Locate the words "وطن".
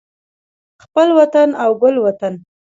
1.19-1.47, 2.05-2.33